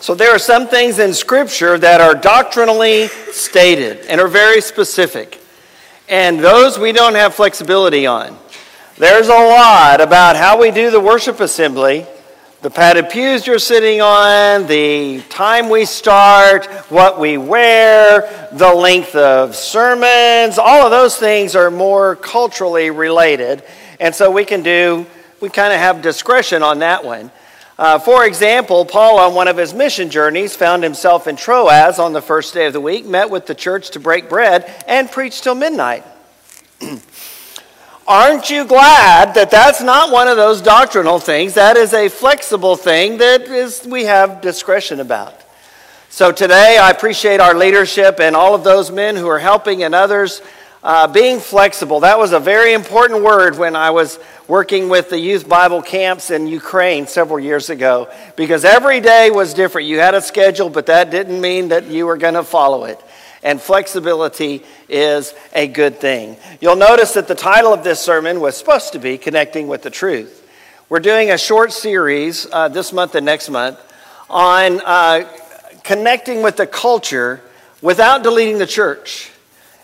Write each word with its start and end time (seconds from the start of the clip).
So 0.00 0.14
there 0.14 0.30
are 0.30 0.38
some 0.38 0.66
things 0.66 0.98
in 0.98 1.12
Scripture 1.12 1.76
that 1.76 2.00
are 2.00 2.14
doctrinally 2.14 3.08
stated 3.32 4.06
and 4.06 4.18
are 4.18 4.28
very 4.28 4.62
specific. 4.62 5.38
And 6.08 6.40
those 6.40 6.78
we 6.78 6.92
don't 6.92 7.16
have 7.16 7.34
flexibility 7.34 8.06
on. 8.06 8.38
There's 8.96 9.28
a 9.28 9.32
lot 9.32 10.00
about 10.00 10.36
how 10.36 10.58
we 10.58 10.70
do 10.70 10.90
the 10.90 11.00
worship 11.00 11.40
assembly, 11.40 12.06
the 12.62 12.70
padded 12.70 13.10
pews 13.10 13.46
you're 13.46 13.58
sitting 13.58 14.00
on, 14.00 14.66
the 14.68 15.20
time 15.28 15.68
we 15.68 15.84
start, 15.84 16.64
what 16.88 17.20
we 17.20 17.36
wear, 17.36 18.48
the 18.52 18.72
length 18.72 19.14
of 19.14 19.54
sermons, 19.54 20.56
all 20.56 20.82
of 20.82 20.90
those 20.90 21.18
things 21.18 21.54
are 21.54 21.70
more 21.70 22.16
culturally 22.16 22.90
related. 22.90 23.62
And 24.00 24.14
so 24.14 24.30
we 24.30 24.46
can 24.46 24.62
do, 24.62 25.06
we 25.42 25.50
kind 25.50 25.74
of 25.74 25.78
have 25.78 26.00
discretion 26.00 26.62
on 26.62 26.78
that 26.78 27.04
one. 27.04 27.30
Uh, 27.80 27.98
for 27.98 28.26
example, 28.26 28.84
Paul, 28.84 29.18
on 29.18 29.32
one 29.32 29.48
of 29.48 29.56
his 29.56 29.72
mission 29.72 30.10
journeys, 30.10 30.54
found 30.54 30.82
himself 30.82 31.26
in 31.26 31.36
Troas 31.36 31.98
on 31.98 32.12
the 32.12 32.20
first 32.20 32.52
day 32.52 32.66
of 32.66 32.74
the 32.74 32.80
week, 32.80 33.06
met 33.06 33.30
with 33.30 33.46
the 33.46 33.54
church 33.54 33.88
to 33.92 34.00
break 34.00 34.28
bread, 34.28 34.70
and 34.86 35.10
preached 35.10 35.44
till 35.44 35.54
midnight. 35.54 36.04
Aren't 38.06 38.50
you 38.50 38.66
glad 38.66 39.32
that 39.32 39.50
that's 39.50 39.80
not 39.80 40.12
one 40.12 40.28
of 40.28 40.36
those 40.36 40.60
doctrinal 40.60 41.18
things? 41.18 41.54
That 41.54 41.78
is 41.78 41.94
a 41.94 42.10
flexible 42.10 42.76
thing 42.76 43.16
that 43.16 43.44
is, 43.44 43.86
we 43.86 44.04
have 44.04 44.42
discretion 44.42 45.00
about. 45.00 45.40
So 46.10 46.32
today, 46.32 46.76
I 46.76 46.90
appreciate 46.90 47.40
our 47.40 47.54
leadership 47.54 48.20
and 48.20 48.36
all 48.36 48.54
of 48.54 48.62
those 48.62 48.90
men 48.90 49.16
who 49.16 49.28
are 49.28 49.38
helping 49.38 49.84
and 49.84 49.94
others 49.94 50.42
uh, 50.82 51.06
being 51.06 51.40
flexible. 51.40 52.00
That 52.00 52.18
was 52.18 52.32
a 52.32 52.40
very 52.40 52.72
important 52.72 53.22
word 53.22 53.58
when 53.58 53.76
I 53.76 53.90
was 53.90 54.18
working 54.48 54.88
with 54.88 55.10
the 55.10 55.18
youth 55.18 55.48
Bible 55.48 55.82
camps 55.82 56.30
in 56.30 56.46
Ukraine 56.46 57.06
several 57.06 57.38
years 57.38 57.70
ago 57.70 58.10
because 58.36 58.64
every 58.64 59.00
day 59.00 59.30
was 59.30 59.54
different. 59.54 59.88
You 59.88 59.98
had 59.98 60.14
a 60.14 60.20
schedule, 60.20 60.70
but 60.70 60.86
that 60.86 61.10
didn't 61.10 61.40
mean 61.40 61.68
that 61.68 61.86
you 61.86 62.06
were 62.06 62.16
going 62.16 62.34
to 62.34 62.44
follow 62.44 62.84
it. 62.84 63.00
And 63.42 63.60
flexibility 63.60 64.62
is 64.88 65.34
a 65.54 65.66
good 65.66 65.98
thing. 65.98 66.36
You'll 66.60 66.76
notice 66.76 67.14
that 67.14 67.28
the 67.28 67.34
title 67.34 67.72
of 67.72 67.84
this 67.84 68.00
sermon 68.00 68.40
was 68.40 68.56
supposed 68.56 68.92
to 68.92 68.98
be 68.98 69.16
Connecting 69.16 69.66
with 69.66 69.82
the 69.82 69.90
Truth. 69.90 70.46
We're 70.88 71.00
doing 71.00 71.30
a 71.30 71.38
short 71.38 71.72
series 71.72 72.46
uh, 72.50 72.68
this 72.68 72.92
month 72.92 73.14
and 73.14 73.24
next 73.24 73.48
month 73.48 73.78
on 74.28 74.80
uh, 74.84 75.30
connecting 75.84 76.42
with 76.42 76.56
the 76.56 76.66
culture 76.66 77.40
without 77.80 78.22
deleting 78.22 78.58
the 78.58 78.66
church. 78.66 79.30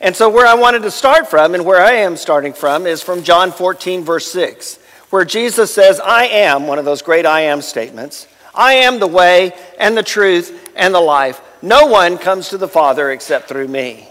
And 0.00 0.14
so, 0.14 0.28
where 0.28 0.46
I 0.46 0.54
wanted 0.54 0.82
to 0.82 0.92
start 0.92 1.28
from, 1.28 1.54
and 1.54 1.64
where 1.64 1.80
I 1.80 1.92
am 1.92 2.16
starting 2.16 2.52
from, 2.52 2.86
is 2.86 3.02
from 3.02 3.24
John 3.24 3.50
14, 3.50 4.04
verse 4.04 4.30
6, 4.30 4.78
where 5.10 5.24
Jesus 5.24 5.74
says, 5.74 5.98
I 5.98 6.26
am, 6.26 6.68
one 6.68 6.78
of 6.78 6.84
those 6.84 7.02
great 7.02 7.26
I 7.26 7.42
am 7.42 7.62
statements, 7.62 8.28
I 8.54 8.74
am 8.74 9.00
the 9.00 9.08
way 9.08 9.52
and 9.76 9.96
the 9.96 10.04
truth 10.04 10.70
and 10.76 10.94
the 10.94 11.00
life. 11.00 11.40
No 11.62 11.86
one 11.86 12.16
comes 12.16 12.50
to 12.50 12.58
the 12.58 12.68
Father 12.68 13.10
except 13.10 13.48
through 13.48 13.66
me. 13.66 14.08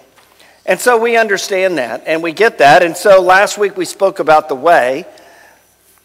And 0.66 0.78
so 0.78 0.98
we 0.98 1.16
understand 1.16 1.78
that 1.78 2.04
and 2.06 2.22
we 2.22 2.34
get 2.34 2.58
that. 2.58 2.84
And 2.84 2.96
so 2.96 3.22
last 3.22 3.58
week 3.58 3.78
we 3.78 3.86
spoke 3.86 4.20
about 4.20 4.50
the 4.50 4.56
way. 4.56 5.06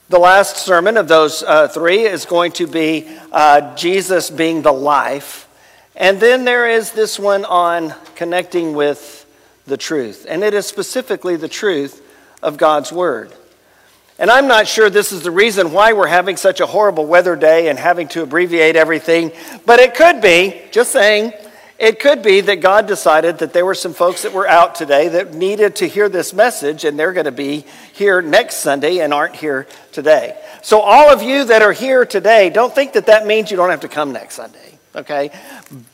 The 0.08 0.20
last 0.20 0.58
sermon 0.58 0.96
of 0.96 1.08
those 1.08 1.42
uh, 1.42 1.66
three 1.66 2.02
is 2.02 2.26
going 2.26 2.52
to 2.52 2.68
be 2.68 3.08
uh, 3.32 3.74
Jesus 3.74 4.30
being 4.30 4.62
the 4.62 4.72
life. 4.72 5.48
And 5.96 6.20
then 6.20 6.44
there 6.44 6.68
is 6.68 6.92
this 6.92 7.18
one 7.18 7.44
on 7.44 7.92
connecting 8.14 8.74
with 8.74 9.21
the 9.66 9.76
truth. 9.76 10.26
And 10.28 10.42
it 10.42 10.54
is 10.54 10.66
specifically 10.66 11.36
the 11.36 11.48
truth 11.48 12.02
of 12.42 12.56
God's 12.56 12.92
Word. 12.92 13.32
And 14.18 14.30
I'm 14.30 14.46
not 14.46 14.68
sure 14.68 14.90
this 14.90 15.12
is 15.12 15.22
the 15.22 15.30
reason 15.30 15.72
why 15.72 15.94
we're 15.94 16.06
having 16.06 16.36
such 16.36 16.60
a 16.60 16.66
horrible 16.66 17.06
weather 17.06 17.34
day 17.34 17.68
and 17.68 17.78
having 17.78 18.08
to 18.08 18.22
abbreviate 18.22 18.76
everything, 18.76 19.32
but 19.66 19.80
it 19.80 19.94
could 19.94 20.20
be, 20.20 20.62
just 20.70 20.92
saying, 20.92 21.32
it 21.78 21.98
could 21.98 22.22
be 22.22 22.40
that 22.42 22.60
God 22.60 22.86
decided 22.86 23.38
that 23.38 23.52
there 23.52 23.66
were 23.66 23.74
some 23.74 23.94
folks 23.94 24.22
that 24.22 24.32
were 24.32 24.46
out 24.46 24.76
today 24.76 25.08
that 25.08 25.34
needed 25.34 25.76
to 25.76 25.88
hear 25.88 26.08
this 26.08 26.32
message, 26.32 26.84
and 26.84 26.96
they're 26.96 27.12
going 27.12 27.24
to 27.24 27.32
be 27.32 27.64
here 27.92 28.22
next 28.22 28.56
Sunday 28.56 28.98
and 28.98 29.12
aren't 29.12 29.34
here 29.34 29.66
today. 29.90 30.40
So, 30.62 30.80
all 30.80 31.10
of 31.10 31.22
you 31.22 31.46
that 31.46 31.62
are 31.62 31.72
here 31.72 32.06
today, 32.06 32.50
don't 32.50 32.72
think 32.72 32.92
that 32.92 33.06
that 33.06 33.26
means 33.26 33.50
you 33.50 33.56
don't 33.56 33.70
have 33.70 33.80
to 33.80 33.88
come 33.88 34.12
next 34.12 34.34
Sunday 34.34 34.72
okay? 34.94 35.30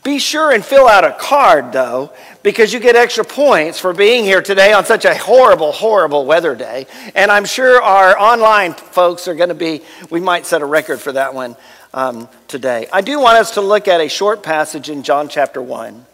Be 0.02 0.18
sure 0.18 0.52
and 0.52 0.64
fill 0.64 0.88
out 0.88 1.04
a 1.04 1.12
card, 1.12 1.72
though, 1.72 2.12
because 2.42 2.72
you 2.72 2.80
get 2.80 2.96
extra 2.96 3.24
points 3.24 3.78
for 3.78 3.92
being 3.92 4.24
here 4.24 4.42
today 4.42 4.72
on 4.72 4.84
such 4.84 5.04
a 5.04 5.16
horrible, 5.16 5.72
horrible 5.72 6.26
weather 6.26 6.54
day. 6.54 6.86
And 7.14 7.30
I'm 7.30 7.44
sure 7.44 7.82
our 7.82 8.18
online 8.18 8.74
folks 8.74 9.28
are 9.28 9.34
going 9.34 9.50
to 9.50 9.54
be, 9.54 9.82
we 10.10 10.20
might 10.20 10.46
set 10.46 10.62
a 10.62 10.66
record 10.66 11.00
for 11.00 11.12
that 11.12 11.34
one 11.34 11.56
um, 11.94 12.28
today. 12.48 12.88
I 12.92 13.00
do 13.00 13.20
want 13.20 13.38
us 13.38 13.52
to 13.52 13.60
look 13.60 13.88
at 13.88 14.00
a 14.00 14.08
short 14.08 14.42
passage 14.42 14.90
in 14.90 15.02
John 15.02 15.28
chapter 15.28 15.62
1. 15.62 16.06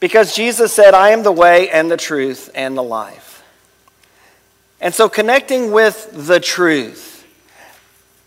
Because 0.00 0.34
Jesus 0.34 0.72
said, 0.72 0.94
I 0.94 1.10
am 1.10 1.24
the 1.24 1.32
way 1.32 1.70
and 1.70 1.90
the 1.90 1.96
truth 1.96 2.50
and 2.54 2.76
the 2.76 2.82
life. 2.82 3.42
And 4.80 4.94
so, 4.94 5.08
connecting 5.08 5.72
with 5.72 6.10
the 6.12 6.38
truth, 6.38 7.17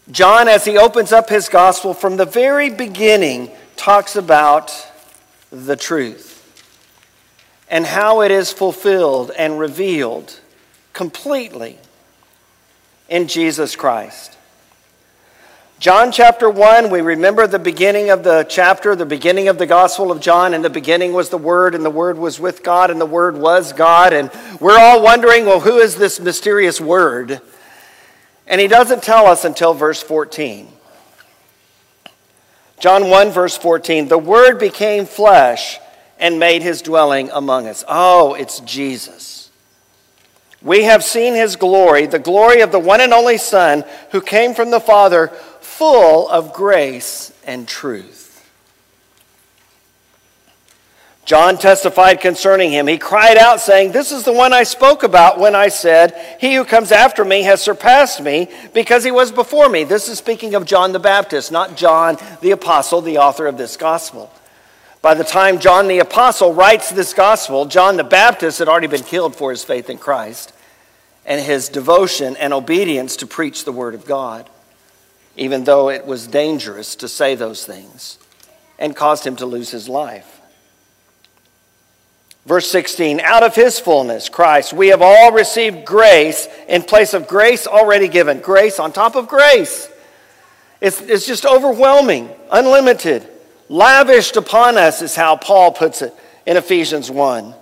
John, 0.10 0.48
as 0.48 0.66
he 0.66 0.78
opens 0.78 1.12
up 1.12 1.30
his 1.30 1.48
gospel 1.48 1.94
from 1.94 2.18
the 2.18 2.26
very 2.26 2.70
beginning, 2.70 3.52
talks 3.76 4.16
about 4.16 4.74
the 5.52 5.76
truth 5.76 6.30
and 7.70 7.86
how 7.86 8.22
it 8.22 8.32
is 8.32 8.52
fulfilled 8.52 9.32
and 9.38 9.60
revealed 9.60 10.40
completely 10.94 11.78
in 13.10 13.28
Jesus 13.28 13.76
Christ. 13.76 14.38
John 15.80 16.12
chapter 16.12 16.50
1, 16.50 16.92
we 16.92 17.02
remember 17.02 17.48
the 17.48 17.58
beginning 17.58 18.12
of 18.12 18.24
the 18.24 18.46
chapter, 18.48 18.96
the 18.96 19.06
beginning 19.06 19.48
of 19.48 19.58
the 19.58 19.66
Gospel 19.66 20.12
of 20.12 20.20
John. 20.20 20.54
In 20.54 20.62
the 20.62 20.70
beginning 20.70 21.12
was 21.12 21.30
the 21.30 21.40
Word, 21.40 21.74
and 21.74 21.84
the 21.84 21.90
Word 21.90 22.20
was 22.20 22.40
with 22.40 22.62
God, 22.62 22.92
and 22.92 23.02
the 23.02 23.06
Word 23.06 23.36
was 23.36 23.74
God. 23.74 24.14
And 24.14 24.30
we're 24.60 24.78
all 24.78 25.02
wondering, 25.02 25.48
well, 25.48 25.60
who 25.60 25.80
is 25.80 25.96
this 25.96 26.20
mysterious 26.20 26.80
Word? 26.80 27.42
And 28.52 28.60
he 28.60 28.68
doesn't 28.68 29.02
tell 29.02 29.28
us 29.28 29.46
until 29.46 29.74
verse 29.74 30.04
14. 30.04 30.68
John 32.80 33.10
1, 33.10 33.32
verse 33.32 33.58
14 33.58 34.10
the 34.10 34.18
Word 34.18 34.60
became 34.60 35.06
flesh 35.06 35.80
and 36.20 36.38
made 36.38 36.62
his 36.62 36.82
dwelling 36.82 37.30
among 37.32 37.68
us. 37.68 37.86
Oh, 37.88 38.34
it's 38.34 38.60
Jesus. 38.60 39.50
We 40.62 40.84
have 40.84 41.02
seen 41.02 41.34
his 41.34 41.56
glory, 41.56 42.08
the 42.08 42.20
glory 42.20 42.60
of 42.60 42.74
the 42.74 42.80
one 42.80 43.00
and 43.00 43.14
only 43.14 43.38
Son 43.38 43.86
who 44.12 44.20
came 44.20 44.54
from 44.54 44.70
the 44.70 44.82
Father, 44.82 45.30
full 45.62 46.28
of 46.28 46.52
grace 46.52 47.32
and 47.46 47.66
truth. 47.66 48.21
John 51.24 51.58
testified 51.58 52.20
concerning 52.20 52.72
him. 52.72 52.88
He 52.88 52.98
cried 52.98 53.38
out, 53.38 53.60
saying, 53.60 53.92
This 53.92 54.12
is 54.12 54.24
the 54.24 54.34
one 54.34 54.54
I 54.54 54.64
spoke 54.64 55.04
about 55.04 55.40
when 55.40 55.56
I 55.56 55.68
said, 55.68 56.16
He 56.40 56.56
who 56.56 56.66
comes 56.66 56.92
after 56.92 57.24
me 57.24 57.44
has 57.44 57.62
surpassed 57.62 58.22
me 58.22 58.50
because 58.74 59.04
he 59.04 59.12
was 59.12 59.32
before 59.32 59.70
me. 59.70 59.84
This 59.84 60.10
is 60.10 60.18
speaking 60.18 60.56
of 60.56 60.66
John 60.66 60.94
the 60.94 61.00
Baptist, 61.00 61.52
not 61.52 61.78
John 61.78 62.18
the 62.42 62.52
Apostle, 62.52 63.02
the 63.02 63.20
author 63.20 63.46
of 63.46 63.58
this 63.58 63.78
gospel. 63.78 64.32
By 65.02 65.14
the 65.14 65.24
time 65.24 65.60
John 65.60 65.88
the 65.88 66.00
Apostle 66.00 66.54
writes 66.54 66.90
this 66.92 67.14
gospel, 67.14 67.66
John 67.66 67.98
the 67.98 68.04
Baptist 68.04 68.60
had 68.60 68.68
already 68.68 68.88
been 68.88 69.04
killed 69.04 69.36
for 69.36 69.52
his 69.52 69.64
faith 69.64 69.90
in 69.90 70.00
Christ 70.00 70.54
and 71.26 71.40
his 71.40 71.70
devotion 71.70 72.36
and 72.38 72.52
obedience 72.52 73.16
to 73.18 73.28
preach 73.28 73.64
the 73.64 73.72
word 73.72 73.94
of 73.94 74.06
God, 74.06 74.50
even 75.38 75.64
though 75.64 75.90
it 75.90 76.06
was 76.06 76.28
dangerous 76.28 76.96
to 76.96 77.08
say 77.08 77.36
those 77.36 77.64
things 77.66 78.18
and 78.80 78.96
caused 78.96 79.26
him 79.26 79.36
to 79.36 79.46
lose 79.46 79.70
his 79.70 79.88
life. 79.88 80.41
Verse 82.52 82.70
16, 82.70 83.22
out 83.22 83.44
of 83.44 83.56
his 83.56 83.80
fullness, 83.80 84.28
Christ, 84.28 84.74
we 84.74 84.90
have 84.90 85.02
all 85.02 85.32
received 85.32 85.86
grace 85.86 86.50
in 86.68 86.82
place 86.82 87.14
of 87.14 87.26
grace 87.26 87.66
already 87.66 88.10
given. 88.10 88.42
Grace 88.42 88.78
on 88.78 88.92
top 88.92 89.16
of 89.16 89.30
grace. 89.30 89.90
It's, 90.82 91.00
it's 91.00 91.26
just 91.26 91.46
overwhelming, 91.46 92.30
unlimited, 92.52 93.26
lavished 93.70 94.36
upon 94.36 94.78
us, 94.78 95.02
is 95.02 95.16
how 95.16 95.38
Paul 95.38 95.72
puts 95.72 96.02
it 96.02 96.14
in 96.46 96.58
Ephesians 96.58 97.10
1. 97.10 97.54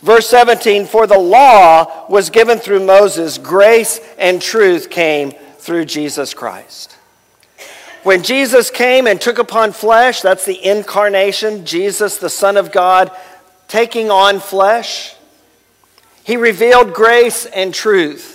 Verse 0.00 0.26
17, 0.30 0.86
for 0.86 1.06
the 1.06 1.18
law 1.18 2.06
was 2.08 2.30
given 2.30 2.56
through 2.56 2.86
Moses, 2.86 3.36
grace 3.36 4.00
and 4.16 4.40
truth 4.40 4.88
came 4.88 5.32
through 5.58 5.84
Jesus 5.84 6.32
Christ. 6.32 6.96
When 8.04 8.22
Jesus 8.22 8.70
came 8.70 9.06
and 9.06 9.20
took 9.20 9.38
upon 9.38 9.72
flesh, 9.72 10.22
that's 10.22 10.44
the 10.46 10.62
incarnation, 10.64 11.66
Jesus, 11.66 12.16
the 12.18 12.30
Son 12.30 12.56
of 12.56 12.72
God, 12.72 13.10
taking 13.68 14.10
on 14.10 14.40
flesh. 14.40 15.14
He 16.22 16.36
revealed 16.36 16.94
grace 16.94 17.46
and 17.46 17.74
truth. 17.74 18.30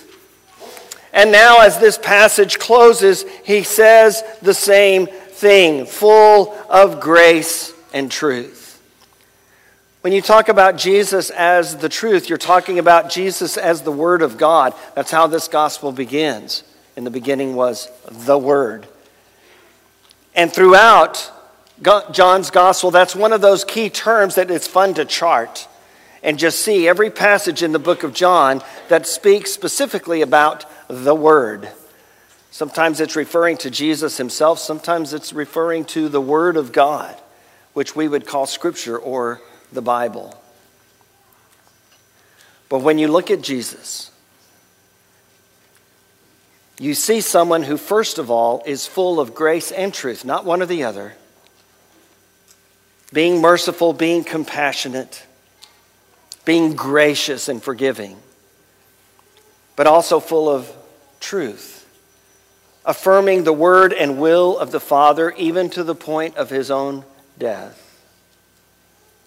And 1.12 1.31
now, 1.31 1.62
as 1.62 1.80
this 1.80 1.98
passage 1.98 2.60
closes, 2.60 3.26
he 3.44 3.64
says 3.64 4.24
the 4.42 4.54
same 4.54 5.08
thing 5.08 5.86
full 5.86 6.54
of 6.70 7.00
grace 7.00 7.74
and 7.94 8.12
truth. 8.12 8.80
When 10.02 10.14
you 10.14 10.22
talk 10.22 10.50
about 10.50 10.78
Jesus 10.78 11.30
as 11.30 11.78
the 11.78 11.90
truth, 11.90 12.30
you're 12.30 12.38
talking 12.38 12.80
about 12.80 13.10
Jesus 13.10 13.58
as 13.58 13.81
the 13.81 13.92
Word 13.92 14.22
of 14.22 14.38
God. 14.38 14.74
That's 14.96 15.12
how 15.12 15.28
this 15.28 15.48
gospel 15.48 15.92
begins. 15.92 16.64
In 16.96 17.04
the 17.04 17.12
beginning 17.12 17.56
was 17.56 17.90
the 18.10 18.38
Word. 18.38 18.88
And 20.36 20.54
throughout 20.54 21.31
John's 21.81 22.52
gospel, 22.52 22.92
that's 22.92 23.16
one 23.16 23.31
of 23.31 23.42
those 23.42 23.64
key 23.64 23.90
terms 23.90 24.36
that 24.36 24.52
it's 24.52 24.68
fun 24.68 24.94
to 24.96 25.06
chart 25.06 25.68
and 26.22 26.38
just 26.38 26.60
see 26.60 26.88
every 26.88 27.10
passage 27.10 27.64
in 27.64 27.72
the 27.72 27.80
book 27.80 28.04
of 28.04 28.14
John 28.14 28.62
that 28.90 29.08
speaks 29.08 29.52
specifically 29.52 30.22
about 30.22 30.66
the 30.90 31.16
Word. 31.16 31.70
Sometimes 32.52 33.00
it's 33.00 33.16
referring 33.16 33.58
to 33.58 33.70
Jesus 33.70 34.18
himself, 34.18 34.60
sometimes 34.60 35.14
it's 35.14 35.31
referring 35.31 35.86
to 35.86 36.10
the 36.10 36.20
Word 36.20 36.58
of 36.58 36.72
God, 36.72 37.16
which 37.74 37.96
we 37.96 38.08
would 38.08 38.26
call 38.26 38.46
Scripture 38.46 38.98
or 38.98 39.40
the 39.72 39.81
Bible. 39.81 40.42
But 42.68 42.80
when 42.80 43.00
you 43.00 43.08
look 43.08 43.31
at 43.31 43.42
Jesus, 43.42 44.12
you 46.78 46.94
see 46.94 47.22
someone 47.22 47.64
who, 47.64 47.78
first 47.78 48.18
of 48.18 48.30
all, 48.30 48.64
is 48.66 48.86
full 48.86 49.20
of 49.20 49.34
grace 49.34 49.72
and 49.72 49.94
truth, 49.94 50.26
not 50.26 50.46
one 50.46 50.62
or 50.62 50.66
the 50.66 50.84
other. 50.84 51.14
Being 53.11 53.41
merciful, 53.41 53.94
being 53.94 54.23
compassionate, 54.23 55.25
being 56.45 56.75
gracious 56.75 57.50
and 57.50 57.61
forgiving, 57.61 58.17
but 59.75 59.88
also 59.88 60.19
full 60.19 60.47
of 60.47 60.71
truth, 61.19 61.88
affirming 62.85 63.44
the 63.44 63.53
word 63.53 63.94
and 63.94 64.19
will 64.19 64.57
of 64.57 64.71
the 64.71 64.79
Father, 64.79 65.31
even 65.31 65.69
to 65.71 65.83
the 65.83 65.95
point 65.95 66.38
of 66.38 66.50
his 66.50 66.69
own 66.69 67.03
death 67.38 67.89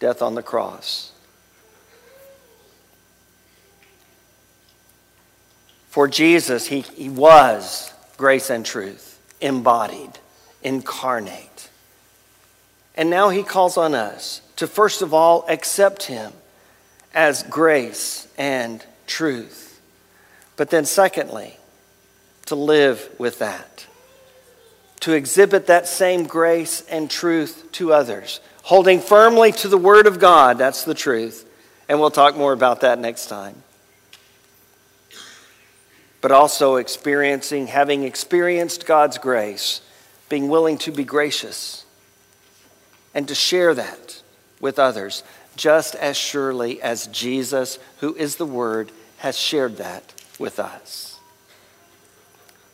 death 0.02 0.20
on 0.20 0.34
the 0.34 0.42
cross. 0.42 1.12
For 5.88 6.08
Jesus, 6.08 6.66
he, 6.66 6.80
he 6.80 7.08
was 7.08 7.92
grace 8.16 8.50
and 8.50 8.66
truth, 8.66 9.20
embodied, 9.40 10.18
incarnate. 10.60 11.68
And 12.96 13.08
now 13.08 13.30
he 13.30 13.42
calls 13.42 13.76
on 13.76 13.94
us 13.94 14.42
to 14.56 14.66
first 14.66 15.02
of 15.02 15.14
all 15.14 15.44
accept 15.48 16.04
him 16.04 16.32
as 17.14 17.42
grace 17.44 18.28
and 18.36 18.84
truth. 19.06 19.80
But 20.56 20.70
then, 20.70 20.84
secondly, 20.84 21.56
to 22.46 22.54
live 22.54 23.08
with 23.18 23.38
that, 23.38 23.86
to 25.00 25.12
exhibit 25.14 25.66
that 25.66 25.88
same 25.88 26.24
grace 26.24 26.82
and 26.90 27.10
truth 27.10 27.70
to 27.72 27.92
others, 27.92 28.40
holding 28.62 29.00
firmly 29.00 29.52
to 29.52 29.68
the 29.68 29.78
Word 29.78 30.06
of 30.06 30.18
God. 30.18 30.58
That's 30.58 30.84
the 30.84 30.94
truth. 30.94 31.48
And 31.88 31.98
we'll 31.98 32.10
talk 32.10 32.36
more 32.36 32.52
about 32.52 32.82
that 32.82 32.98
next 32.98 33.26
time 33.26 33.62
but 36.22 36.30
also 36.30 36.76
experiencing, 36.76 37.66
having 37.66 38.04
experienced 38.04 38.86
God's 38.86 39.18
grace, 39.18 39.82
being 40.28 40.48
willing 40.48 40.78
to 40.78 40.92
be 40.92 41.04
gracious 41.04 41.84
and 43.14 43.28
to 43.28 43.34
share 43.34 43.74
that 43.74 44.22
with 44.60 44.78
others, 44.78 45.22
just 45.56 45.94
as 45.96 46.16
surely 46.16 46.80
as 46.80 47.06
Jesus, 47.08 47.78
who 47.98 48.14
is 48.14 48.36
the 48.36 48.46
Word, 48.46 48.90
has 49.18 49.38
shared 49.38 49.76
that 49.76 50.14
with 50.38 50.58
us. 50.58 51.18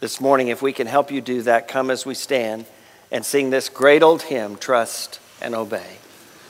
This 0.00 0.20
morning, 0.20 0.49
if 0.49 0.62
we 0.62 0.73
can 0.73 0.87
help 0.87 1.11
you 1.11 1.20
do 1.20 1.43
that, 1.43 1.67
come 1.67 1.90
as 1.90 2.06
we 2.06 2.14
stand 2.14 2.67
and 3.11 3.25
sing 3.25 3.50
this 3.50 3.69
great 3.69 4.02
old 4.02 4.23
hymn, 4.23 4.56
Trust 4.56 5.19
and 5.40 5.55
Obey. 5.55 5.99